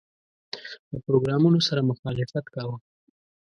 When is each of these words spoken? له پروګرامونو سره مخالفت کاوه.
له 0.91 0.97
پروګرامونو 1.05 1.59
سره 1.67 1.87
مخالفت 1.91 2.45
کاوه. 2.53 2.77